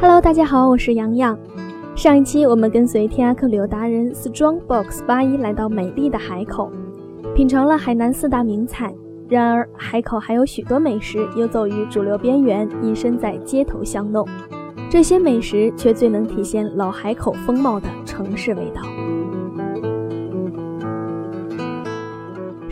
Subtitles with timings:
[0.00, 1.38] Hello，大家好，我是洋洋。
[1.94, 6.72] 上一期我们跟随天涯客旅游达人 Strongbox 八一来到美丽的海口，
[7.36, 8.92] 品尝了海南四大名菜。
[9.28, 14.26] 然而，海口还有许多美食游走于主流边缘，隐身在街头巷弄。
[14.90, 18.82] 这些美食却最能体现老海口风貌的城市味道。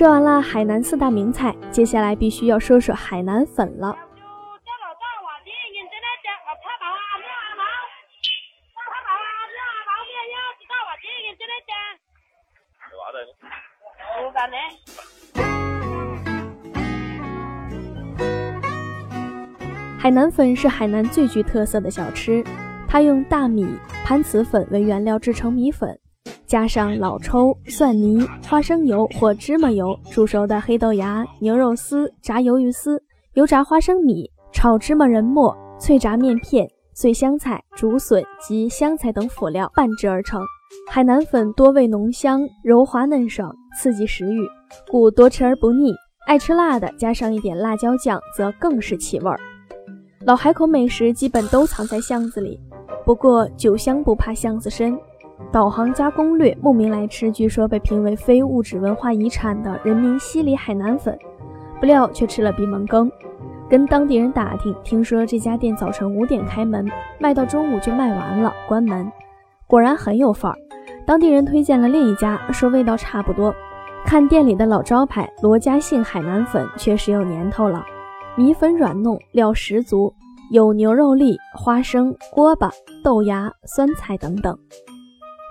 [0.00, 3.94] 说完了海南四大名菜，接下来必须要说说海南粉了。
[19.98, 22.42] 海南粉是海南最具特色的小吃，
[22.88, 25.99] 它用大米、潘瓷粉为原料制成米粉，
[26.50, 33.00] 加上老抽、蒜泥、花生油或芝麻油煮熟的黑豆芽、牛肉丝、炸鱿鱼丝、
[33.34, 40.42] 油炸花生米、炒芝麻仁末、脆炸面片、碎香菜、竹笋及香菜等辅料拌制而成。
[40.90, 44.44] 海南粉多味浓香，柔滑嫩爽，刺激食欲，
[44.90, 45.94] 故多吃而不腻。
[46.26, 49.38] 爱吃辣的，加上一点辣椒酱，则更是起味儿。
[50.26, 52.58] 老海口美食基本都藏在巷子里，
[53.06, 54.98] 不过酒香不怕巷子深。
[55.52, 61.18] 导航加攻略慕名来吃，据说被评为非物质文化遗产的人民西里海南粉，
[61.80, 63.10] 不料却吃了闭门羹。
[63.68, 69.10] 跟当地人打听，听说这家店早晨五点开门，卖到中午就卖完了，关门。
[69.66, 70.58] 果然很有范儿，
[71.06, 73.54] 当地人推荐了另一家，说味道差不多。
[74.04, 77.84] 看店里的老招牌罗家姓海南粉，确实有年头了。
[78.36, 80.14] 米粉软糯，料十足，
[80.50, 82.70] 有牛肉粒、花生、锅巴、
[83.04, 84.56] 豆芽、酸菜等等。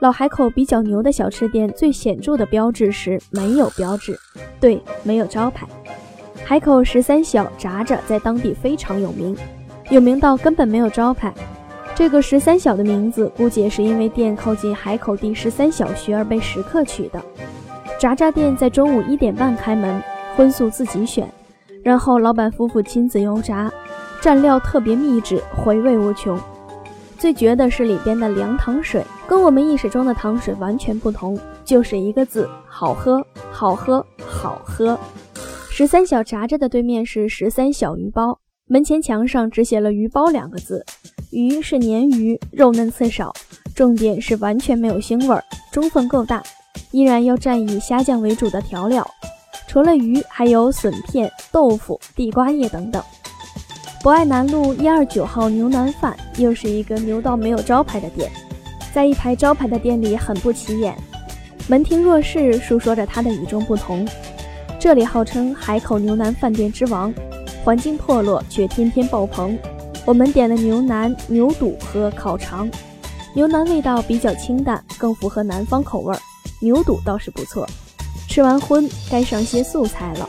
[0.00, 4.16] 老海口比较牛的小吃店，最显著的标志是没有标志，
[4.60, 5.66] 对，没有招牌。
[6.44, 9.36] 海口十三小炸炸在当地非常有名，
[9.90, 11.34] 有名到根本没有招牌。
[11.96, 17.20] 这个十三小的名字，估计也是因为店靠近海口第十三小学而被食客取的。
[17.98, 20.00] 炸炸店在中午一点半开门，
[20.36, 21.28] 荤素自己选，
[21.82, 23.68] 然后老板夫妇亲自油炸，
[24.22, 26.38] 蘸料特别秘制，回味无穷。
[27.18, 33.20] 最绝的是里边的凉糖水，跟我们意识中的糖水完全不同，就是一个字：好喝，
[33.50, 34.96] 好喝，好喝。
[35.68, 40.84] 十三小炸炸的对面是十三小鱼包，门前墙上只写了“鱼包”两个字。
[41.30, 43.32] 鱼是鲶鱼，肉嫩刺少，
[43.74, 45.42] 重点是完全没有腥味儿，
[45.72, 46.40] 中分够大，
[46.92, 49.04] 依然要蘸以虾酱为主的调料。
[49.66, 53.02] 除了鱼，还有笋片、豆腐、地瓜叶等等。
[54.08, 58.32] 博爱南路一二九号牛腩饭又是一个牛到没有招牌的店，
[58.90, 60.96] 在一排招牌的店里很不起眼，
[61.66, 64.08] 门庭若市，诉说着它的与众不同。
[64.80, 67.12] 这里号称海口牛腩饭店之王，
[67.62, 69.58] 环境破落却天天爆棚。
[70.06, 72.66] 我们点了牛腩、牛肚和烤肠，
[73.34, 76.18] 牛腩味道比较清淡，更符合南方口味儿。
[76.60, 77.68] 牛肚倒是不错。
[78.26, 80.26] 吃完荤，该上些素菜了。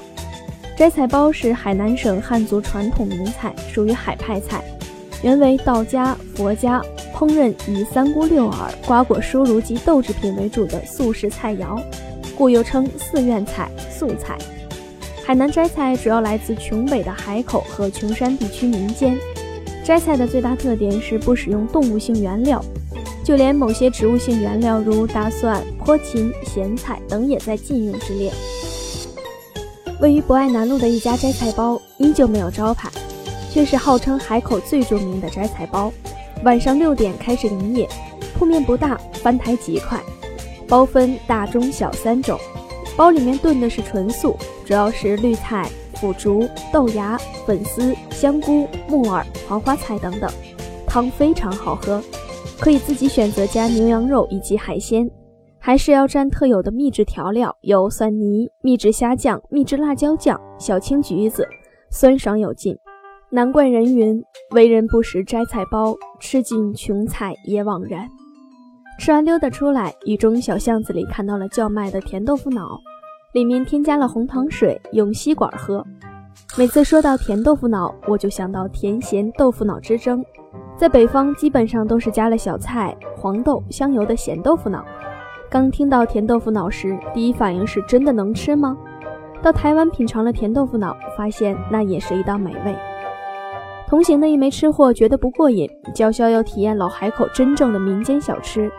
[0.80, 4.64] 摘菜包是海南省汉族传统名菜，属于海派菜，
[5.22, 6.82] 原为道家、佛家
[7.14, 11.78] 烹饪以三菇六耳、瓜果蔬茹及豆制品为主的素食菜肴，
[12.34, 14.38] 故又称寺院菜、素菜。
[15.26, 19.18] 海南摘菜主要来自琼北的海口和琼山地区民间。
[19.84, 22.64] 摘菜的最大特点是不使用动物性原料，
[23.22, 28.32] 就连某些植物性原料如大蒜、坡芹、咸菜等也在禁用之列。
[30.00, 32.90] 位于博爱南路的一家摘菜包依旧没有招牌，
[33.52, 35.92] 却是号称海口最著名的摘菜包。
[36.44, 37.88] 晚上六点开始营业，
[38.34, 40.00] 铺面不大，翻台极快。
[40.70, 42.40] 包分大、中、小三种，
[42.96, 45.70] 包里面炖的是纯素，主要是绿菜。
[45.96, 50.32] 腐竹、豆芽、粉丝、香菇、木耳、黄花菜等等，
[50.88, 52.02] 汤非常好喝，
[52.58, 55.10] 可以自己选择加牛羊肉以及海鲜，
[55.62, 61.46] 还是要蘸特有的秘制调料，有蒜泥、秘制虾酱、秘制辣椒酱、小青橘子，
[61.92, 62.78] 酸爽有劲。
[63.30, 64.24] 难怪人云：
[64.56, 68.10] 为人不识摘菜包，吃尽穷菜也枉然。
[68.98, 72.80] 吃完溜达出来，雨中小巷子里看到了叫卖的甜豆腐脑。
[73.34, 75.86] 里面添加了红糖水，用吸管喝。
[76.58, 80.26] 每次说到甜豆腐脑，我就想到甜咸豆腐脑之争。
[80.76, 84.84] 在北方，基本上都是加了小菜、黄豆、香油的咸豆腐脑。
[85.52, 88.78] 刚听到甜豆腐脑时，第一反应是真的能吃吗？
[89.42, 92.76] 到台湾品尝了甜豆腐脑，发现那也是一道美味。
[93.88, 98.72] 同行的一枚吃货觉得不过瘾，叫嚣要体验老海口真正的民间小吃。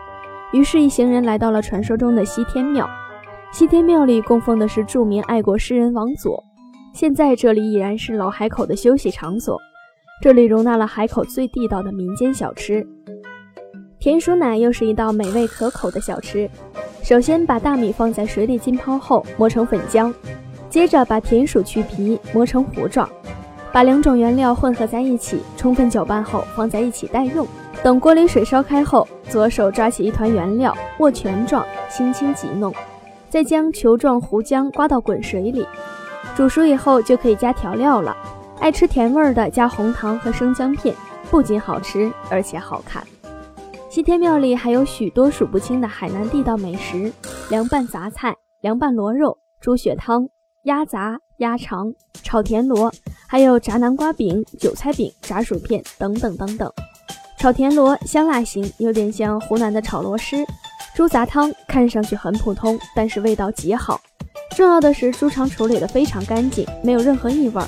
[0.53, 2.89] 于是，一行人来到了传说中的西天庙。
[3.51, 6.41] 西天庙里供奉的是著名爱国诗人王佐。
[6.93, 9.59] 现在这里已然是老海口的休息场所。
[10.21, 12.87] 这里容纳了海口最地道的民间小吃，
[14.01, 16.49] 甜薯奶又是一道美味可口的小吃。
[17.03, 20.11] 首先把大米放在水里浸泡后磨成粉浆，
[20.71, 23.07] 接着把甜薯去皮磨成糊状，
[23.71, 27.47] 把两种原料混合在一起，充分搅拌后放在一起待用。
[27.83, 32.73] 等锅里水烧开后，左手抓起一团原料握拳状，轻轻挤弄，
[33.29, 35.67] 再将球状糊浆刮到滚水里，
[36.35, 38.17] 煮熟以后就可以加调料了。
[38.59, 40.95] 爱吃甜味的加红糖和生姜片，
[41.29, 43.03] 不仅好吃，而且好看。
[43.91, 47.11] 西天庙里还有许多数不清的海南地道美食：
[47.49, 50.25] 凉拌杂菜、凉拌螺肉、猪血汤、
[50.63, 51.93] 鸭杂、鸭肠、
[52.23, 52.89] 炒田螺，
[53.27, 56.71] 还有炸南瓜饼、韭菜饼、炸薯片等等等等。
[57.37, 60.47] 炒田螺香辣型，有点像湖南的炒螺蛳。
[60.95, 63.99] 猪杂汤看上去很普通，但是味道极好。
[64.55, 67.61] 重要的是猪肠处理的非常干净，没有任何异味。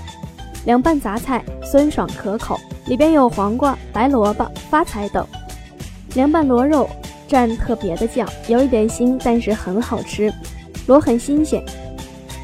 [0.66, 5.28] 凉拌杂菜酸爽可口，里边有黄瓜、白萝卜、发财等。
[6.16, 6.90] 凉拌螺肉
[7.28, 10.32] 蘸特别的酱，有一点腥，但是很好吃，
[10.88, 11.64] 螺很新鲜。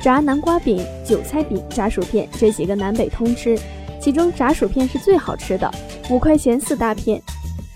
[0.02, 3.60] 炸南瓜饼、韭菜饼、炸薯片这几个南北通吃，
[4.00, 5.70] 其中炸薯片是最好吃的，
[6.10, 7.22] 五块钱四大片。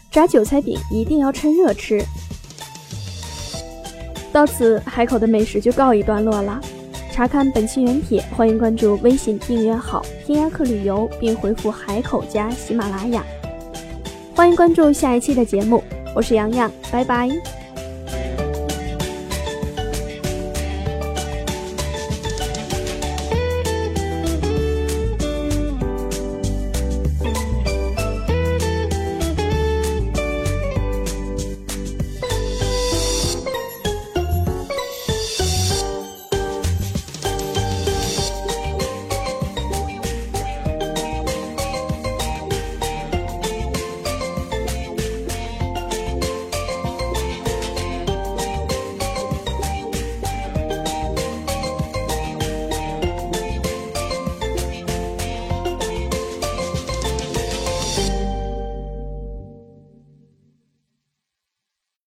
[0.09, 2.03] 炸韭菜饼一定要趁热吃。
[4.31, 6.59] 到此，海口的美食就告一段落了。
[7.11, 13.23] 查看本期原帖，欢迎关注微信订阅号“天涯客旅游”，并回复“海口加喜马拉雅”。
[14.35, 15.83] 欢迎关注下一期的节目，
[16.15, 17.29] 我是洋洋，拜拜。